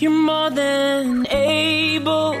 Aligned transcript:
You're 0.00 0.10
more 0.10 0.48
than 0.48 1.26
able. 1.30 2.32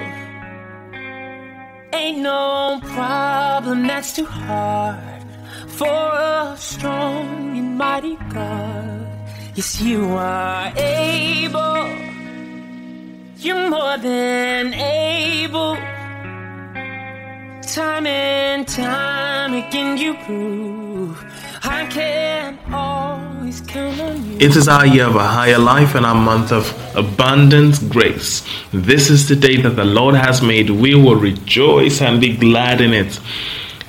Ain't 1.92 2.18
no 2.20 2.80
problem 2.82 3.86
that's 3.86 4.16
too 4.16 4.24
hard 4.24 5.22
for 5.68 5.86
a 5.86 6.54
strong 6.56 7.58
and 7.58 7.76
mighty 7.76 8.16
God. 8.32 9.06
Yes, 9.54 9.78
you 9.82 10.06
are 10.12 10.72
able. 10.74 11.86
You're 13.36 13.68
more 13.68 13.98
than 13.98 14.72
able. 14.72 15.76
Time 17.62 18.06
and 18.06 18.66
time 18.66 19.52
again, 19.52 19.98
you 19.98 20.14
prove 20.14 21.22
I 21.62 21.86
can 21.86 22.58
always 22.72 23.60
count 23.60 24.00
on 24.00 24.24
you. 24.24 24.38
It 24.38 24.56
is 24.56 24.66
our 24.66 24.86
year 24.86 25.06
of 25.06 25.14
a 25.14 25.26
higher 25.26 25.58
life 25.58 25.94
and 25.94 26.06
our 26.06 26.14
month 26.14 26.52
of 26.52 26.74
abundant 26.96 27.90
grace. 27.90 28.48
This 28.72 29.10
is 29.10 29.28
the 29.28 29.36
day 29.36 29.60
that 29.60 29.76
the 29.76 29.84
Lord 29.84 30.14
has 30.14 30.40
made. 30.40 30.70
We 30.70 30.94
will 30.94 31.16
rejoice 31.16 32.00
and 32.00 32.18
be 32.18 32.34
glad 32.34 32.80
in 32.80 32.94
it. 32.94 33.20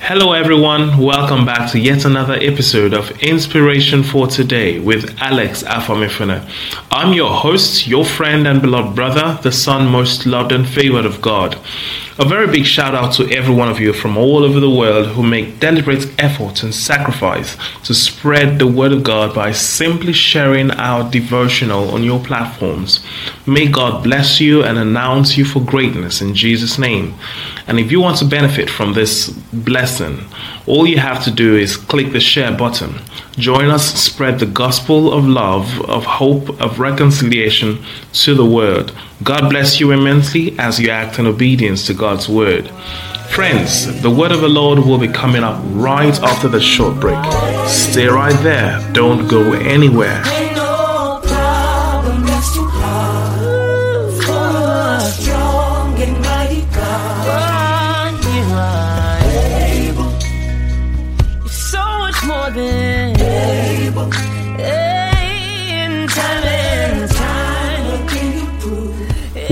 Hello, 0.00 0.32
everyone. 0.32 0.98
Welcome 0.98 1.46
back 1.46 1.70
to 1.70 1.78
yet 1.78 2.04
another 2.04 2.34
episode 2.34 2.92
of 2.92 3.10
Inspiration 3.22 4.02
for 4.02 4.26
Today 4.26 4.80
with 4.80 5.16
Alex 5.20 5.62
Afamefuna. 5.62 6.46
I'm 6.90 7.14
your 7.14 7.30
host, 7.30 7.86
your 7.86 8.04
friend 8.04 8.46
and 8.46 8.60
beloved 8.60 8.94
brother, 8.94 9.38
the 9.42 9.52
son 9.52 9.90
most 9.90 10.26
loved 10.26 10.52
and 10.52 10.68
favored 10.68 11.06
of 11.06 11.22
God. 11.22 11.56
A 12.18 12.28
very 12.28 12.46
big 12.46 12.66
shout 12.66 12.94
out 12.94 13.14
to 13.14 13.30
every 13.30 13.54
one 13.54 13.70
of 13.70 13.80
you 13.80 13.94
from 13.94 14.18
all 14.18 14.44
over 14.44 14.60
the 14.60 14.68
world 14.68 15.06
who 15.06 15.22
make 15.22 15.60
deliberate 15.60 16.12
effort 16.18 16.62
and 16.62 16.74
sacrifice 16.74 17.56
to 17.84 17.94
spread 17.94 18.58
the 18.58 18.66
word 18.66 18.92
of 18.92 19.02
God 19.02 19.34
by 19.34 19.52
simply 19.52 20.12
sharing 20.12 20.70
our 20.72 21.10
devotional 21.10 21.88
on 21.90 22.02
your 22.02 22.22
platforms. 22.22 23.01
May 23.46 23.68
God 23.68 24.04
bless 24.04 24.40
you 24.40 24.62
and 24.62 24.78
announce 24.78 25.36
you 25.36 25.44
for 25.44 25.60
greatness 25.60 26.20
in 26.20 26.34
Jesus' 26.34 26.78
name. 26.78 27.14
And 27.66 27.78
if 27.78 27.90
you 27.90 28.00
want 28.00 28.18
to 28.18 28.24
benefit 28.24 28.70
from 28.70 28.92
this 28.92 29.28
blessing, 29.52 30.20
all 30.66 30.86
you 30.86 30.98
have 30.98 31.24
to 31.24 31.30
do 31.30 31.56
is 31.56 31.76
click 31.76 32.12
the 32.12 32.20
share 32.20 32.56
button. 32.56 33.00
Join 33.32 33.68
us 33.70 33.94
spread 34.00 34.38
the 34.38 34.46
gospel 34.46 35.12
of 35.12 35.24
love, 35.24 35.80
of 35.88 36.04
hope, 36.04 36.60
of 36.60 36.78
reconciliation 36.78 37.84
to 38.12 38.34
the 38.34 38.44
world. 38.44 38.92
God 39.22 39.50
bless 39.50 39.80
you 39.80 39.90
immensely 39.92 40.58
as 40.58 40.78
you 40.78 40.90
act 40.90 41.18
in 41.18 41.26
obedience 41.26 41.86
to 41.86 41.94
God's 41.94 42.28
word. 42.28 42.70
Friends, 43.30 44.02
the 44.02 44.10
word 44.10 44.30
of 44.30 44.42
the 44.42 44.48
Lord 44.48 44.78
will 44.80 44.98
be 44.98 45.08
coming 45.08 45.42
up 45.42 45.58
right 45.68 46.18
after 46.22 46.48
the 46.48 46.60
short 46.60 47.00
break. 47.00 47.24
Stay 47.66 48.06
right 48.06 48.38
there. 48.42 48.78
Don't 48.92 49.26
go 49.26 49.52
anywhere. 49.52 50.22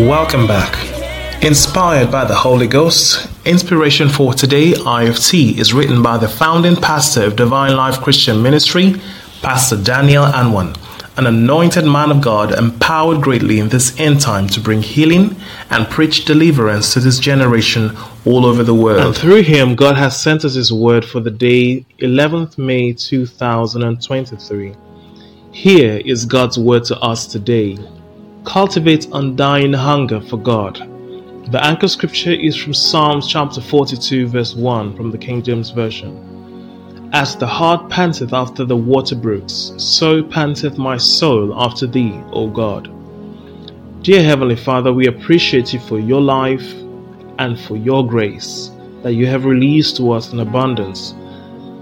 Welcome 0.09 0.47
back. 0.47 1.45
Inspired 1.45 2.11
by 2.11 2.25
the 2.25 2.35
Holy 2.35 2.67
Ghost, 2.67 3.29
Inspiration 3.45 4.09
for 4.09 4.33
Today 4.33 4.73
IFT 4.73 5.59
is 5.59 5.75
written 5.75 6.03
by 6.03 6.17
the 6.17 6.27
founding 6.27 6.75
pastor 6.75 7.25
of 7.25 7.37
Divine 7.37 7.77
Life 7.77 8.01
Christian 8.01 8.43
Ministry, 8.43 8.95
Pastor 9.43 9.77
Daniel 9.77 10.25
Anwan, 10.25 10.75
an 11.19 11.27
anointed 11.27 11.85
man 11.85 12.11
of 12.11 12.23
God 12.23 12.55
empowered 12.55 13.21
greatly 13.21 13.59
in 13.59 13.69
this 13.69 13.95
end 14.01 14.23
time 14.23 14.47
to 14.49 14.59
bring 14.59 14.81
healing 14.81 15.37
and 15.69 15.87
preach 15.91 16.25
deliverance 16.25 16.95
to 16.95 17.01
this 17.01 17.19
generation 17.19 17.95
all 18.25 18.47
over 18.47 18.65
the 18.65 18.75
world. 18.75 19.03
And 19.03 19.15
through 19.15 19.43
him, 19.43 19.77
God 19.77 19.99
has 19.99 20.19
sent 20.19 20.47
us 20.47 20.55
his 20.55 20.73
word 20.73 21.05
for 21.05 21.21
the 21.21 21.31
day 21.31 21.85
11th 21.99 22.57
May 22.57 22.95
2023. 22.95 24.75
Here 25.53 26.01
is 26.07 26.25
God's 26.25 26.59
word 26.59 26.85
to 26.85 26.99
us 27.01 27.27
today. 27.27 27.77
Cultivate 28.45 29.07
undying 29.13 29.75
hunger 29.75 30.19
for 30.19 30.39
God. 30.39 30.77
The 31.53 31.63
anchor 31.63 31.89
scripture 31.89 32.33
is 32.33 32.57
from 32.57 32.73
Psalms 32.73 33.29
chapter 33.29 33.61
42, 33.61 34.29
verse 34.29 34.55
1 34.55 34.97
from 34.97 35.11
the 35.11 35.19
King 35.19 35.43
James 35.43 35.69
Version. 35.71 37.11
As 37.13 37.37
the 37.37 37.47
hart 37.47 37.91
panteth 37.91 38.33
after 38.33 38.65
the 38.65 38.77
water 38.77 39.15
brooks, 39.15 39.73
so 39.77 40.23
panteth 40.23 40.79
my 40.79 40.97
soul 40.97 41.53
after 41.55 41.87
thee, 41.87 42.19
O 42.33 42.49
God. 42.49 42.91
Dear 44.03 44.23
Heavenly 44.23 44.57
Father, 44.57 44.93
we 44.93 45.07
appreciate 45.07 45.75
you 45.75 45.81
for 45.81 45.99
your 45.99 46.23
life 46.23 46.73
and 47.39 47.61
for 47.61 47.77
your 47.77 48.07
grace 48.07 48.71
that 49.03 49.13
you 49.13 49.27
have 49.27 49.45
released 49.45 49.99
to 49.99 50.13
us 50.13 50.33
in 50.33 50.41
abundance. 50.41 51.15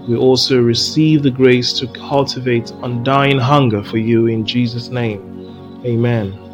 We 0.09 0.17
also 0.17 0.61
receive 0.61 1.23
the 1.23 1.31
grace 1.31 1.71
to 1.79 1.87
cultivate 1.87 2.71
undying 2.83 3.39
hunger 3.39 3.81
for 3.81 3.97
you 3.97 4.27
in 4.27 4.45
Jesus' 4.45 4.89
name. 4.89 5.81
Amen. 5.85 6.48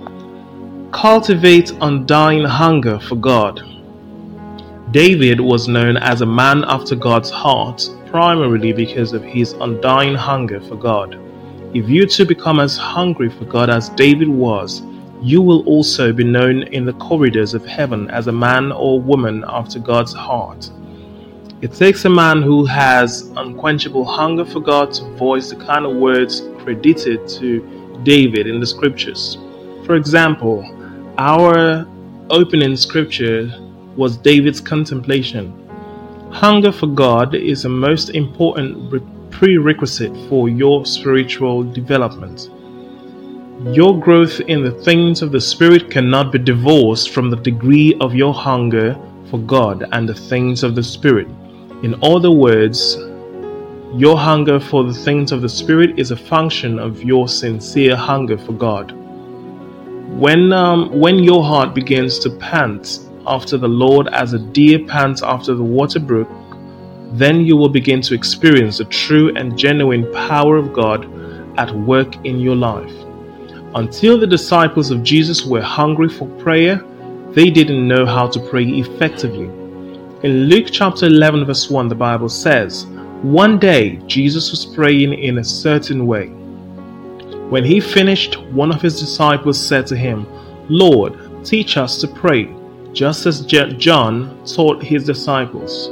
Cultivate 0.95 1.71
undying 1.81 2.45
hunger 2.45 2.99
for 2.99 3.17
God. 3.17 3.61
David 4.91 5.41
was 5.41 5.67
known 5.67 5.97
as 5.97 6.21
a 6.21 6.25
man 6.25 6.63
after 6.69 6.95
God's 6.95 7.29
heart 7.29 7.89
primarily 8.05 8.71
because 8.71 9.11
of 9.11 9.21
his 9.21 9.51
undying 9.59 10.15
hunger 10.15 10.61
for 10.61 10.77
God. 10.77 11.19
If 11.73 11.89
you 11.89 12.07
too 12.07 12.25
become 12.25 12.61
as 12.61 12.77
hungry 12.77 13.29
for 13.29 13.43
God 13.43 13.69
as 13.69 13.89
David 13.89 14.29
was, 14.29 14.83
you 15.21 15.41
will 15.41 15.65
also 15.65 16.13
be 16.13 16.23
known 16.23 16.63
in 16.63 16.85
the 16.85 16.93
corridors 16.93 17.53
of 17.53 17.65
heaven 17.65 18.09
as 18.09 18.27
a 18.27 18.31
man 18.31 18.71
or 18.71 19.01
woman 19.01 19.43
after 19.49 19.79
God's 19.79 20.13
heart. 20.13 20.71
It 21.61 21.73
takes 21.73 22.05
a 22.05 22.09
man 22.09 22.41
who 22.41 22.63
has 22.67 23.33
unquenchable 23.35 24.05
hunger 24.05 24.45
for 24.45 24.61
God 24.61 24.93
to 24.93 25.03
voice 25.17 25.49
the 25.49 25.57
kind 25.57 25.85
of 25.85 25.97
words 25.97 26.43
credited 26.59 27.27
to 27.27 27.99
David 28.03 28.47
in 28.47 28.61
the 28.61 28.65
scriptures. 28.65 29.37
For 29.85 29.95
example, 29.95 30.71
our 31.17 31.87
opening 32.29 32.75
scripture 32.75 33.49
was 33.95 34.17
David's 34.17 34.59
contemplation. 34.59 35.53
Hunger 36.31 36.73
for 36.73 36.87
God 36.87 37.33
is 37.33 37.63
a 37.63 37.69
most 37.69 38.09
important 38.09 38.91
re- 38.91 39.01
prerequisite 39.31 40.13
for 40.27 40.49
your 40.49 40.85
spiritual 40.85 41.63
development. 41.63 42.49
Your 43.73 43.97
growth 43.97 44.41
in 44.41 44.61
the 44.61 44.71
things 44.83 45.21
of 45.21 45.31
the 45.31 45.39
Spirit 45.39 45.89
cannot 45.89 46.33
be 46.33 46.39
divorced 46.39 47.11
from 47.11 47.29
the 47.29 47.37
degree 47.37 47.95
of 48.01 48.13
your 48.13 48.33
hunger 48.33 48.99
for 49.29 49.39
God 49.39 49.87
and 49.93 50.09
the 50.09 50.13
things 50.13 50.63
of 50.63 50.75
the 50.75 50.83
Spirit. 50.83 51.27
In 51.81 51.95
other 52.03 52.31
words, 52.31 52.97
your 53.93 54.17
hunger 54.17 54.59
for 54.59 54.83
the 54.83 54.93
things 54.93 55.31
of 55.31 55.41
the 55.41 55.47
Spirit 55.47 55.97
is 55.97 56.11
a 56.11 56.17
function 56.17 56.77
of 56.77 57.03
your 57.03 57.29
sincere 57.29 57.95
hunger 57.95 58.37
for 58.37 58.51
God. 58.51 59.04
When, 60.15 60.53
um, 60.53 60.97
when 60.97 61.19
your 61.19 61.43
heart 61.43 61.75
begins 61.75 62.19
to 62.19 62.29
pant 62.29 62.99
after 63.27 63.57
the 63.57 63.67
Lord 63.67 64.07
as 64.13 64.31
a 64.31 64.39
deer 64.39 64.79
pants 64.85 65.21
after 65.21 65.53
the 65.53 65.63
water 65.63 65.99
brook, 65.99 66.29
then 67.11 67.41
you 67.41 67.57
will 67.57 67.67
begin 67.67 67.99
to 68.03 68.13
experience 68.15 68.77
the 68.77 68.85
true 68.85 69.35
and 69.35 69.57
genuine 69.57 70.09
power 70.13 70.55
of 70.55 70.71
God 70.71 71.03
at 71.59 71.69
work 71.75 72.15
in 72.25 72.39
your 72.39 72.55
life. 72.55 72.93
Until 73.75 74.17
the 74.17 74.25
disciples 74.25 74.89
of 74.89 75.03
Jesus 75.03 75.45
were 75.45 75.61
hungry 75.61 76.07
for 76.07 76.29
prayer, 76.39 76.81
they 77.31 77.49
didn't 77.49 77.85
know 77.85 78.05
how 78.05 78.25
to 78.27 78.39
pray 78.39 78.63
effectively. 78.63 79.47
In 80.23 80.45
Luke 80.45 80.67
chapter 80.71 81.07
11, 81.07 81.43
verse 81.43 81.69
1, 81.69 81.89
the 81.89 81.95
Bible 81.95 82.29
says, 82.29 82.85
One 83.21 83.59
day 83.59 83.97
Jesus 84.07 84.51
was 84.51 84.65
praying 84.65 85.13
in 85.13 85.39
a 85.39 85.43
certain 85.43 86.07
way. 86.07 86.31
When 87.49 87.63
he 87.63 87.79
finished, 87.79 88.41
one 88.51 88.71
of 88.71 88.81
his 88.81 88.99
disciples 88.99 89.59
said 89.59 89.85
to 89.87 89.95
him, 89.95 90.25
Lord, 90.67 91.45
teach 91.45 91.77
us 91.77 92.01
to 92.01 92.07
pray, 92.07 92.53
just 92.91 93.25
as 93.27 93.45
John 93.45 94.43
taught 94.45 94.83
his 94.83 95.03
disciples. 95.05 95.89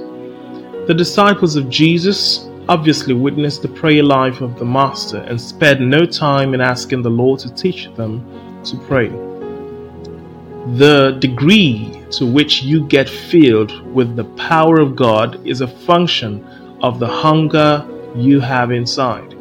The 0.88 0.96
disciples 0.98 1.56
of 1.56 1.70
Jesus 1.70 2.50
obviously 2.68 3.14
witnessed 3.14 3.62
the 3.62 3.68
prayer 3.68 4.04
life 4.04 4.42
of 4.42 4.58
the 4.58 4.66
Master 4.66 5.18
and 5.18 5.40
spared 5.40 5.80
no 5.80 6.06
time 6.06 6.54
in 6.56 6.62
asking 6.62 7.04
the 7.04 7.10
Lord 7.10 7.40
to 7.42 7.54
teach 7.54 7.94
them 7.96 8.26
to 8.64 8.78
pray. 8.88 9.10
The 10.78 11.18
degree 11.20 12.04
to 12.12 12.26
which 12.26 12.64
you 12.64 12.88
get 12.88 13.08
filled 13.08 13.94
with 13.94 14.16
the 14.16 14.26
power 14.36 14.80
of 14.80 14.96
God 14.96 15.46
is 15.46 15.62
a 15.62 15.68
function 15.68 16.44
of 16.82 17.00
the 17.00 17.08
hunger 17.08 17.86
you 18.16 18.40
have 18.40 18.72
inside. 18.72 19.36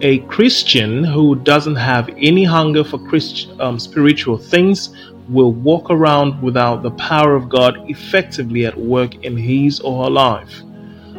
A 0.00 0.20
Christian 0.28 1.02
who 1.02 1.34
doesn't 1.34 1.74
have 1.74 2.08
any 2.16 2.44
hunger 2.44 2.84
for 2.84 2.98
Christ, 2.98 3.48
um, 3.58 3.80
spiritual 3.80 4.38
things 4.38 4.90
will 5.28 5.52
walk 5.52 5.90
around 5.90 6.40
without 6.40 6.84
the 6.84 6.92
power 6.92 7.34
of 7.34 7.48
God 7.48 7.90
effectively 7.90 8.64
at 8.64 8.78
work 8.78 9.24
in 9.24 9.36
his 9.36 9.80
or 9.80 10.04
her 10.04 10.10
life. 10.10 10.62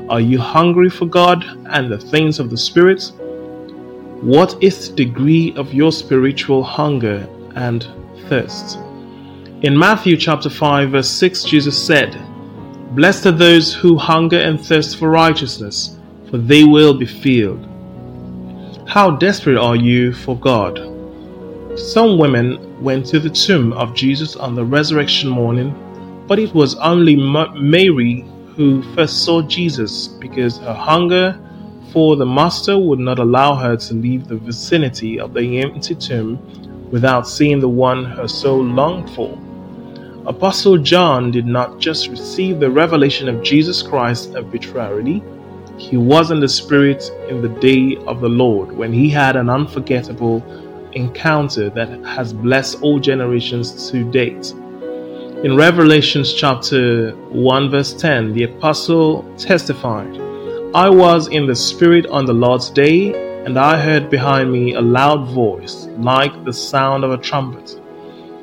Are 0.08 0.22
you 0.22 0.40
hungry 0.40 0.90
for 0.90 1.08
God 1.08 1.44
and 1.72 1.92
the 1.92 1.98
things 1.98 2.40
of 2.40 2.50
the 2.50 2.58
Spirit? 2.58 3.12
What 4.22 4.56
is 4.64 4.90
the 4.90 4.96
degree 4.96 5.54
of 5.58 5.74
your 5.74 5.92
spiritual 5.92 6.64
hunger 6.64 7.28
and 7.56 7.86
thirst? 8.30 8.78
In 9.62 9.78
Matthew 9.78 10.16
chapter 10.16 10.50
5 10.50 10.92
verse 10.92 11.10
6 11.10 11.44
Jesus 11.44 11.78
said, 11.86 12.18
Blessed 12.96 13.26
are 13.26 13.32
those 13.32 13.74
who 13.74 13.98
hunger 13.98 14.40
and 14.40 14.60
thirst 14.60 14.96
for 14.96 15.10
righteousness, 15.10 15.98
for 16.30 16.38
they 16.38 16.64
will 16.64 16.94
be 16.94 17.06
filled. 17.06 17.69
How 18.90 19.12
desperate 19.12 19.60
are 19.60 19.76
you 19.76 20.14
for 20.14 20.36
God? 20.36 20.80
Some 21.78 22.18
women 22.18 22.82
went 22.84 23.06
to 23.10 23.20
the 23.20 23.30
tomb 23.30 23.72
of 23.74 23.94
Jesus 23.94 24.36
on 24.36 24.56
the 24.56 24.66
resurrection 24.66 25.30
morning, 25.30 25.76
but 26.28 26.40
it 26.40 26.56
was 26.56 26.74
only 26.78 27.16
Mary 27.16 28.26
who 28.56 28.82
first 28.96 29.24
saw 29.24 29.44
Jesus 29.44 30.08
because 30.08 30.58
her 30.58 30.74
hunger 30.74 31.40
for 31.94 32.16
the 32.16 32.26
Master 32.26 32.80
would 32.80 32.98
not 32.98 33.20
allow 33.20 33.54
her 33.54 33.78
to 33.78 33.94
leave 33.94 34.28
the 34.28 34.38
vicinity 34.38 35.20
of 35.20 35.36
the 35.36 35.62
empty 35.62 35.94
tomb 35.94 36.90
without 36.90 37.28
seeing 37.28 37.60
the 37.60 37.70
one 37.70 38.04
her 38.04 38.28
soul 38.28 38.64
longed 38.64 39.12
for. 39.12 39.38
Apostle 40.26 40.80
John 40.80 41.30
did 41.30 41.46
not 41.46 41.78
just 41.78 42.08
receive 42.08 42.60
the 42.60 42.72
revelation 42.72 43.30
of 43.30 43.44
Jesus 43.44 43.84
Christ 43.84 44.36
arbitrarily, 44.36 45.24
he 45.80 45.96
was 45.96 46.30
in 46.30 46.42
the 46.42 46.48
Spirit 46.48 47.10
in 47.30 47.42
the 47.42 47.48
day 47.48 47.96
of 48.06 48.20
the 48.20 48.28
Lord 48.28 48.72
when 48.74 48.92
he 48.92 49.10
had 49.10 49.38
an 49.38 49.50
unforgettable 49.50 50.44
encounter 50.92 51.70
that 51.70 51.90
has 52.04 52.34
blessed 52.34 52.82
all 52.82 53.00
generations 53.00 53.90
to 53.90 54.04
date. 54.12 54.52
In 55.44 55.56
Revelations 55.56 56.34
chapter 56.34 57.12
1 57.30 57.72
verse 57.72 57.94
10, 57.94 58.34
the 58.34 58.44
apostle 58.44 59.24
testified, 59.38 60.20
I 60.76 60.90
was 60.90 61.30
in 61.30 61.48
the 61.48 61.56
Spirit 61.56 62.06
on 62.08 62.26
the 62.26 62.34
Lord's 62.34 62.70
day, 62.70 63.44
and 63.46 63.58
I 63.58 63.80
heard 63.80 64.10
behind 64.10 64.52
me 64.52 64.74
a 64.74 64.82
loud 64.82 65.30
voice, 65.30 65.88
like 65.98 66.44
the 66.44 66.54
sound 66.54 67.06
of 67.06 67.12
a 67.12 67.18
trumpet. 67.18 67.80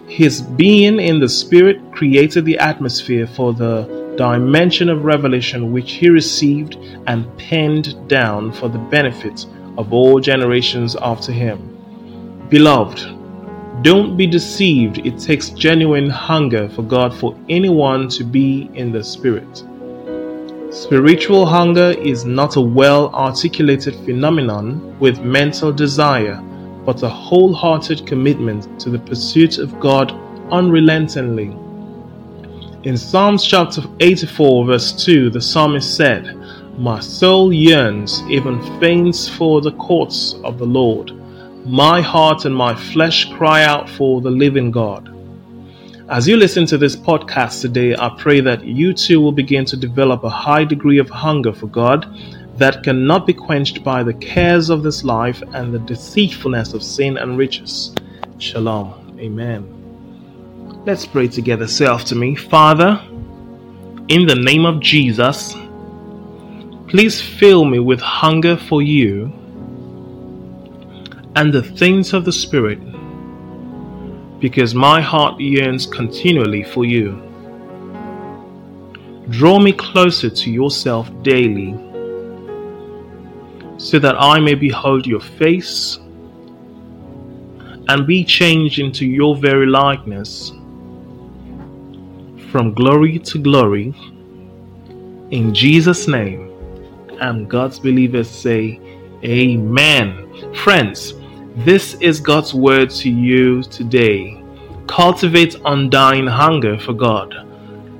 His 0.09 0.41
being 0.41 1.01
in 1.01 1.21
the 1.21 1.29
Spirit 1.29 1.93
created 1.93 2.47
the 2.47 2.59
atmosphere 2.59 3.27
for 3.27 3.53
the 3.53 4.06
dimension 4.17 4.89
of 4.89 5.05
revelation 5.05 5.73
which 5.73 5.93
he 5.93 6.09
received 6.09 6.77
and 7.07 7.37
penned 7.39 8.09
down 8.09 8.53
for 8.53 8.69
the 8.69 8.79
benefit 8.79 9.47
of 9.79 9.93
all 9.93 10.21
generations 10.21 10.97
after 10.97 11.33
him. 11.33 12.47
Beloved, 12.49 13.17
don't 13.83 14.17
be 14.17 14.27
deceived. 14.27 14.99
It 15.07 15.19
takes 15.19 15.51
genuine 15.51 16.09
hunger 16.09 16.69
for 16.71 16.83
God 16.83 17.15
for 17.15 17.39
anyone 17.49 18.09
to 18.09 18.25
be 18.25 18.71
in 18.75 18.91
the 18.91 19.05
Spirit. 19.05 19.65
Spiritual 20.71 21.47
hunger 21.47 21.95
is 22.01 22.25
not 22.25 22.57
a 22.57 22.61
well 22.61 23.15
articulated 23.15 23.95
phenomenon 24.05 24.99
with 24.99 25.21
mental 25.21 25.73
desire, 25.73 26.41
but 26.85 27.03
a 27.03 27.09
wholehearted 27.09 28.07
commitment 28.07 28.81
to 28.81 28.91
the 28.91 28.99
pursuit 28.99 29.59
of 29.59 29.79
God 29.79 30.13
unrelentingly. 30.51 31.57
In 32.87 32.97
Psalms 32.97 33.45
chapter 33.45 33.83
84, 33.99 34.67
verse 34.67 35.05
2, 35.05 35.31
the 35.31 35.41
psalmist 35.41 35.97
said, 35.97 36.37
My 36.79 37.01
soul 37.01 37.53
yearns, 37.53 38.23
even 38.29 38.63
faints 38.79 39.29
for 39.29 39.61
the 39.61 39.73
courts 39.73 40.37
of 40.45 40.59
the 40.59 40.67
Lord. 40.67 41.11
My 41.67 42.01
heart 42.01 42.45
and 42.45 42.55
my 42.55 42.77
flesh 42.77 43.25
cry 43.33 43.65
out 43.65 43.91
for 43.91 44.21
the 44.21 44.31
living 44.31 44.71
God. 44.71 45.13
As 46.09 46.29
you 46.29 46.37
listen 46.37 46.65
to 46.67 46.79
this 46.79 46.95
podcast 46.95 47.61
today, 47.61 47.97
I 47.97 48.15
pray 48.17 48.41
that 48.43 48.63
you 48.63 48.95
too 48.95 49.21
will 49.21 49.33
begin 49.33 49.65
to 49.65 49.77
develop 49.77 50.23
a 50.23 50.31
high 50.31 50.63
degree 50.63 50.99
of 50.99 51.11
hunger 51.11 51.53
for 51.53 51.67
God 51.67 52.07
that 52.55 52.85
cannot 52.85 53.27
be 53.27 53.35
quenched 53.35 53.83
by 53.83 54.05
the 54.05 54.15
cares 54.15 54.71
of 54.71 54.85
this 54.85 55.03
life 55.03 55.43
and 55.55 55.75
the 55.75 55.81
deceitfulness 55.81 56.73
of 56.73 56.85
sin 56.85 57.17
and 57.17 57.37
riches. 57.37 57.93
Shalom. 58.39 59.19
Amen. 59.19 59.76
Let's 60.87 61.05
pray 61.05 61.27
together. 61.27 61.67
Say 61.67 61.85
after 61.85 62.15
me 62.15 62.37
Father, 62.37 63.03
in 64.07 64.25
the 64.25 64.37
name 64.37 64.65
of 64.65 64.79
Jesus, 64.79 65.53
please 66.87 67.21
fill 67.21 67.65
me 67.65 67.81
with 67.81 67.99
hunger 67.99 68.57
for 68.57 68.83
you 68.83 69.33
and 71.35 71.53
the 71.53 71.65
things 71.65 72.13
of 72.13 72.25
the 72.25 72.31
Spirit 72.31 72.79
because 74.39 74.77
my 74.77 75.01
heart 75.01 75.41
yearns 75.41 75.87
continually 75.87 76.63
for 76.63 76.85
you. 76.85 77.21
Draw 79.31 79.59
me 79.59 79.73
closer 79.73 80.31
to 80.31 80.51
yourself 80.53 81.11
daily 81.25 81.73
so 83.77 83.99
that 83.99 84.15
I 84.17 84.39
may 84.39 84.55
behold 84.55 85.05
your 85.05 85.19
face 85.19 85.99
and 87.89 88.07
be 88.07 88.23
changed 88.25 88.79
into 88.79 89.05
your 89.05 89.35
very 89.37 89.67
likeness 89.67 90.53
from 92.51 92.75
glory 92.75 93.19
to 93.19 93.39
glory. 93.39 93.95
In 95.31 95.53
Jesus' 95.53 96.07
name, 96.07 96.53
and 97.21 97.49
God's 97.49 97.79
believers 97.79 98.29
say, 98.29 98.81
Amen. 99.25 100.55
Friends, 100.55 101.15
this 101.57 101.95
is 101.95 102.21
God's 102.21 102.55
word 102.55 102.91
to 102.91 103.11
you 103.11 103.63
today. 103.63 104.43
Cultivate 104.87 105.57
undying 105.65 106.27
hunger 106.27 106.79
for 106.79 106.93
God. 106.93 107.35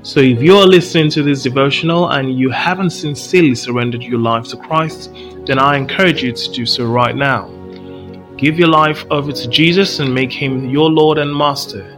So, 0.03 0.21
if 0.21 0.41
you're 0.41 0.65
listening 0.65 1.09
to 1.11 1.23
this 1.23 1.43
devotional 1.43 2.11
and 2.11 2.37
you 2.37 2.49
haven't 2.49 2.91
sincerely 2.91 3.55
surrendered 3.55 4.03
your 4.03 4.19
life 4.19 4.45
to 4.49 4.57
Christ, 4.57 5.11
then 5.45 5.59
I 5.59 5.75
encourage 5.75 6.23
you 6.23 6.31
to 6.31 6.51
do 6.51 6.65
so 6.65 6.85
right 6.85 7.15
now. 7.15 7.49
Give 8.37 8.59
your 8.59 8.69
life 8.69 9.03
over 9.09 9.31
to 9.31 9.49
Jesus 9.49 9.99
and 9.99 10.13
make 10.13 10.31
him 10.31 10.69
your 10.69 10.89
Lord 10.89 11.17
and 11.17 11.35
Master. 11.35 11.96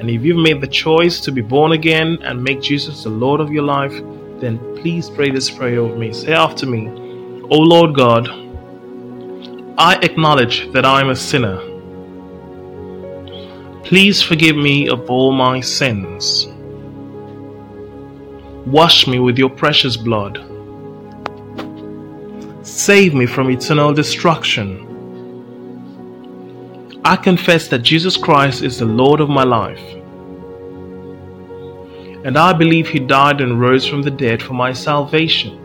And 0.00 0.08
if 0.08 0.22
you've 0.24 0.38
made 0.38 0.62
the 0.62 0.66
choice 0.66 1.20
to 1.20 1.30
be 1.30 1.42
born 1.42 1.72
again 1.72 2.16
and 2.22 2.42
make 2.42 2.62
Jesus 2.62 3.02
the 3.02 3.10
Lord 3.10 3.38
of 3.38 3.52
your 3.52 3.64
life, 3.64 3.92
then 4.40 4.58
please 4.76 5.10
pray 5.10 5.30
this 5.30 5.50
prayer 5.50 5.84
with 5.84 5.98
me. 5.98 6.14
Say 6.14 6.32
after 6.32 6.64
me, 6.64 6.88
O 7.50 7.58
Lord 7.58 7.94
God, 7.94 8.26
I 9.76 9.98
acknowledge 10.02 10.72
that 10.72 10.86
I 10.86 11.02
am 11.02 11.10
a 11.10 11.14
sinner. 11.14 11.58
Please 13.84 14.22
forgive 14.22 14.56
me 14.56 14.88
of 14.88 15.10
all 15.10 15.32
my 15.32 15.60
sins. 15.60 16.46
Wash 18.66 19.06
me 19.06 19.18
with 19.18 19.36
your 19.36 19.50
precious 19.50 19.98
blood. 19.98 20.38
Save 22.62 23.12
me 23.12 23.26
from 23.26 23.50
eternal 23.50 23.92
destruction. 23.92 24.86
I 27.04 27.16
confess 27.16 27.68
that 27.68 27.80
Jesus 27.80 28.16
Christ 28.16 28.62
is 28.62 28.78
the 28.78 28.86
Lord 28.86 29.20
of 29.20 29.28
my 29.28 29.44
life. 29.44 29.99
And 32.24 32.36
I 32.36 32.52
believe 32.52 32.88
He 32.88 32.98
died 32.98 33.40
and 33.40 33.60
rose 33.60 33.86
from 33.86 34.02
the 34.02 34.10
dead 34.10 34.42
for 34.42 34.54
my 34.54 34.72
salvation. 34.72 35.56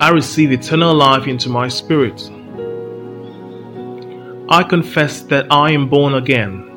I 0.00 0.10
receive 0.10 0.52
eternal 0.52 0.94
life 0.94 1.26
into 1.26 1.48
my 1.48 1.68
spirit. 1.68 2.30
I 4.50 4.62
confess 4.62 5.22
that 5.22 5.46
I 5.50 5.70
am 5.70 5.88
born 5.88 6.14
again. 6.14 6.70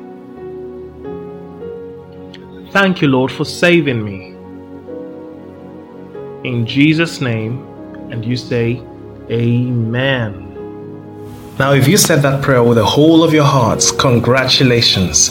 Thank 2.70 3.02
you, 3.02 3.08
Lord, 3.08 3.30
for 3.30 3.44
saving 3.44 4.02
me. 4.02 4.36
In 6.48 6.64
Jesus' 6.66 7.20
name, 7.20 7.66
and 8.10 8.24
you 8.24 8.36
say, 8.36 8.82
Amen. 9.30 10.44
Now, 11.58 11.72
if 11.72 11.86
you 11.88 11.96
said 11.96 12.22
that 12.22 12.42
prayer 12.42 12.62
with 12.62 12.78
the 12.78 12.86
whole 12.86 13.22
of 13.24 13.34
your 13.34 13.44
hearts, 13.44 13.90
congratulations. 13.90 15.30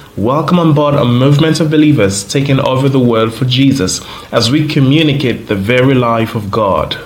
Welcome 0.17 0.59
on 0.59 0.73
board 0.73 0.95
a 0.95 1.05
movement 1.05 1.61
of 1.61 1.71
believers 1.71 2.25
taking 2.27 2.59
over 2.59 2.89
the 2.89 2.99
world 2.99 3.33
for 3.33 3.45
Jesus 3.45 4.01
as 4.33 4.51
we 4.51 4.67
communicate 4.67 5.47
the 5.47 5.55
very 5.55 5.93
life 5.95 6.35
of 6.35 6.51
God. 6.51 6.97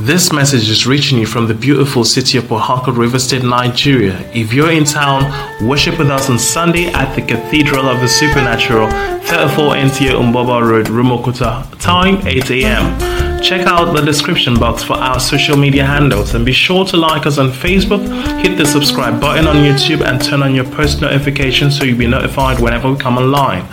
This 0.00 0.32
message 0.32 0.68
is 0.68 0.84
reaching 0.84 1.18
you 1.18 1.26
from 1.26 1.46
the 1.46 1.54
beautiful 1.54 2.04
city 2.04 2.38
of 2.38 2.48
Port 2.48 2.88
River 2.88 3.20
State, 3.20 3.44
Nigeria. 3.44 4.18
If 4.34 4.52
you're 4.52 4.72
in 4.72 4.82
town, 4.82 5.22
worship 5.64 6.00
with 6.00 6.10
us 6.10 6.28
on 6.28 6.38
Sunday 6.40 6.86
at 6.86 7.14
the 7.14 7.22
Cathedral 7.22 7.86
of 7.88 8.00
the 8.00 8.08
Supernatural, 8.08 8.88
34 8.88 9.74
NTA 9.76 10.32
Mgbuoba 10.32 10.68
Road, 10.68 10.86
Rumuokwuta, 10.86 11.78
Time 11.78 12.26
8 12.26 12.50
a.m. 12.50 13.31
Check 13.42 13.66
out 13.66 13.92
the 13.92 14.00
description 14.00 14.54
box 14.54 14.84
for 14.84 14.92
our 14.92 15.18
social 15.18 15.56
media 15.56 15.84
handles 15.84 16.34
and 16.34 16.46
be 16.46 16.52
sure 16.52 16.84
to 16.84 16.96
like 16.96 17.26
us 17.26 17.38
on 17.38 17.48
Facebook, 17.48 18.00
hit 18.40 18.56
the 18.56 18.64
subscribe 18.64 19.20
button 19.20 19.48
on 19.48 19.56
YouTube, 19.56 20.00
and 20.00 20.22
turn 20.22 20.44
on 20.44 20.54
your 20.54 20.64
post 20.64 21.00
notifications 21.00 21.76
so 21.76 21.82
you'll 21.82 21.98
be 21.98 22.06
notified 22.06 22.60
whenever 22.60 22.92
we 22.92 22.96
come 22.96 23.18
online. 23.18 23.66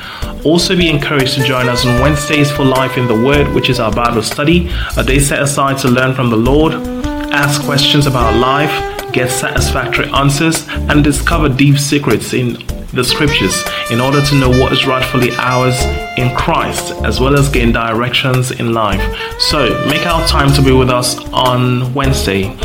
Also, 0.43 0.75
be 0.75 0.89
encouraged 0.89 1.35
to 1.35 1.43
join 1.43 1.69
us 1.69 1.85
on 1.85 2.01
Wednesdays 2.01 2.51
for 2.51 2.65
Life 2.65 2.97
in 2.97 3.07
the 3.07 3.13
Word, 3.13 3.53
which 3.53 3.69
is 3.69 3.79
our 3.79 3.91
Bible 3.91 4.23
study, 4.23 4.71
a 4.97 5.03
day 5.03 5.19
set 5.19 5.39
aside 5.39 5.77
to 5.77 5.87
learn 5.87 6.15
from 6.15 6.31
the 6.31 6.37
Lord, 6.37 6.73
ask 7.31 7.61
questions 7.61 8.07
about 8.07 8.35
life, 8.39 8.71
get 9.13 9.29
satisfactory 9.29 10.09
answers, 10.13 10.67
and 10.67 11.03
discover 11.03 11.47
deep 11.47 11.77
secrets 11.77 12.33
in 12.33 12.53
the 12.93 13.03
scriptures 13.03 13.63
in 13.91 14.01
order 14.01 14.19
to 14.19 14.35
know 14.35 14.49
what 14.49 14.71
is 14.71 14.87
rightfully 14.87 15.29
ours 15.35 16.08
in 16.19 16.35
Christ, 16.35 16.91
as 17.03 17.19
well 17.19 17.35
as 17.35 17.49
gain 17.49 17.71
directions 17.71 18.51
in 18.51 18.73
life. 18.73 19.01
So, 19.39 19.69
make 19.87 20.05
our 20.05 20.27
time 20.27 20.51
to 20.53 20.61
be 20.61 20.71
with 20.71 20.89
us 20.89 21.17
on 21.33 21.93
Wednesday 21.93 22.55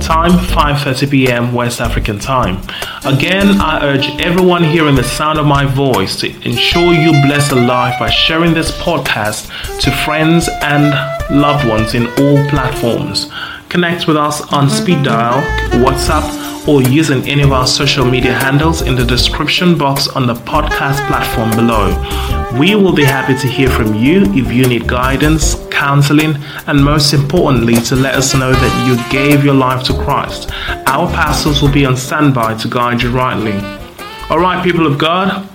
time 0.00 0.30
5:30 0.30 1.10
p.m. 1.10 1.52
West 1.52 1.80
African 1.80 2.18
time. 2.18 2.56
Again, 3.04 3.60
I 3.60 3.80
urge 3.82 4.06
everyone 4.20 4.64
hearing 4.64 4.94
the 4.94 5.04
sound 5.04 5.38
of 5.38 5.46
my 5.46 5.64
voice 5.64 6.16
to 6.20 6.28
ensure 6.48 6.92
you 6.92 7.10
bless 7.26 7.50
a 7.52 7.56
life 7.56 7.98
by 7.98 8.10
sharing 8.10 8.54
this 8.54 8.70
podcast 8.80 9.48
to 9.80 9.90
friends 10.04 10.48
and 10.62 10.94
loved 11.30 11.68
ones 11.68 11.94
in 11.94 12.06
all 12.06 12.48
platforms. 12.48 13.30
Connect 13.68 14.06
with 14.06 14.16
us 14.16 14.40
on 14.52 14.70
speed 14.70 15.02
dial, 15.04 15.42
WhatsApp, 15.84 16.68
or 16.68 16.82
using 16.82 17.26
any 17.28 17.42
of 17.42 17.52
our 17.52 17.66
social 17.66 18.04
media 18.04 18.32
handles 18.32 18.82
in 18.82 18.94
the 18.94 19.04
description 19.04 19.76
box 19.76 20.08
on 20.08 20.26
the 20.26 20.34
podcast 20.34 21.06
platform 21.08 21.50
below. 21.50 22.37
We 22.56 22.74
will 22.74 22.94
be 22.94 23.04
happy 23.04 23.36
to 23.36 23.46
hear 23.46 23.68
from 23.68 23.94
you 23.94 24.22
if 24.32 24.50
you 24.50 24.66
need 24.66 24.86
guidance, 24.86 25.54
counseling, 25.70 26.36
and 26.66 26.82
most 26.82 27.12
importantly, 27.12 27.74
to 27.82 27.94
let 27.94 28.14
us 28.14 28.34
know 28.34 28.52
that 28.52 28.86
you 28.88 29.12
gave 29.12 29.44
your 29.44 29.54
life 29.54 29.84
to 29.84 29.92
Christ. 29.92 30.50
Our 30.86 31.08
pastors 31.08 31.60
will 31.60 31.70
be 31.70 31.84
on 31.84 31.96
standby 31.96 32.54
to 32.58 32.68
guide 32.68 33.02
you 33.02 33.10
rightly. 33.10 33.52
All 34.30 34.40
right, 34.40 34.64
people 34.64 34.86
of 34.86 34.98
God, 34.98 35.46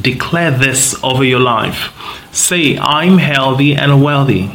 declare 0.00 0.52
this 0.52 0.98
over 1.02 1.24
your 1.24 1.40
life. 1.40 1.92
Say, 2.32 2.78
I'm 2.78 3.18
healthy 3.18 3.74
and 3.74 4.02
wealthy. 4.02 4.52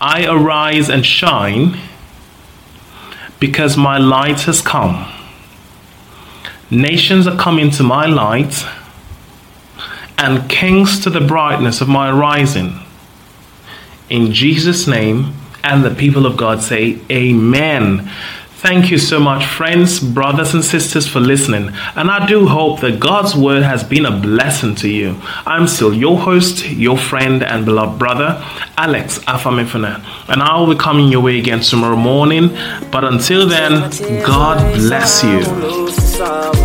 I 0.00 0.26
arise 0.26 0.90
and 0.90 1.04
shine 1.04 1.78
because 3.40 3.78
my 3.78 3.96
light 3.96 4.42
has 4.42 4.60
come. 4.60 5.10
Nations 6.70 7.26
are 7.26 7.38
coming 7.38 7.70
to 7.70 7.82
my 7.82 8.04
light, 8.04 8.66
and 10.18 10.48
kings 10.48 11.00
to 11.00 11.10
the 11.10 11.20
brightness 11.20 11.80
of 11.80 11.88
my 11.88 12.10
rising. 12.10 12.80
In 14.08 14.32
Jesus' 14.32 14.86
name, 14.86 15.34
and 15.64 15.84
the 15.84 15.94
people 15.94 16.26
of 16.26 16.36
God 16.36 16.62
say, 16.62 17.00
Amen. 17.10 18.10
Thank 18.64 18.90
you 18.90 18.96
so 18.96 19.20
much, 19.20 19.44
friends, 19.44 20.00
brothers, 20.00 20.54
and 20.54 20.64
sisters, 20.64 21.06
for 21.06 21.20
listening. 21.20 21.68
And 21.96 22.10
I 22.10 22.26
do 22.26 22.46
hope 22.46 22.80
that 22.80 22.98
God's 22.98 23.34
word 23.34 23.62
has 23.62 23.84
been 23.84 24.06
a 24.06 24.10
blessing 24.10 24.74
to 24.76 24.88
you. 24.88 25.20
I'm 25.44 25.68
still 25.68 25.92
your 25.92 26.18
host, 26.18 26.66
your 26.66 26.96
friend, 26.96 27.42
and 27.42 27.66
beloved 27.66 27.98
brother, 27.98 28.42
Alex 28.78 29.18
Afamefuna. 29.18 30.02
And 30.30 30.42
I 30.42 30.58
will 30.58 30.72
be 30.72 30.80
coming 30.80 31.12
your 31.12 31.20
way 31.20 31.38
again 31.38 31.60
tomorrow 31.60 31.96
morning. 31.96 32.48
But 32.90 33.04
until 33.04 33.46
then, 33.46 33.90
God 34.24 34.74
bless 34.76 35.22
you. 35.22 36.63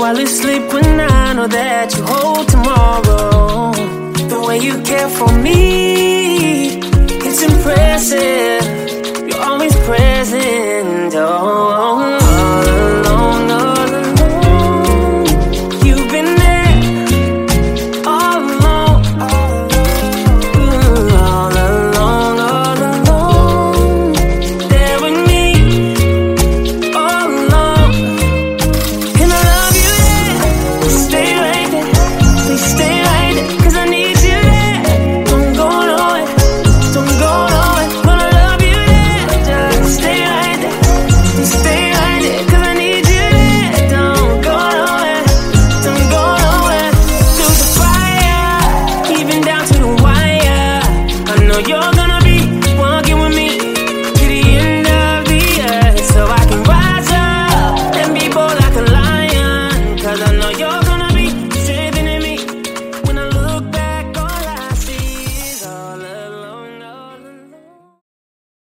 While 0.00 0.18
you 0.18 0.26
sleep 0.26 0.72
when 0.72 0.98
I 0.98 1.34
know 1.34 1.46
that 1.46 1.94
you 1.94 2.02
hold 2.02 2.48
tomorrow, 2.48 3.70
the 4.32 4.40
way 4.48 4.56
you 4.58 4.80
care 4.82 5.10
for 5.10 5.30
me, 5.30 6.80
it's 7.26 7.42
impressive. 7.42 9.28
You're 9.28 9.42
always 9.42 9.76
present 9.84 11.12
oh. 11.14 11.99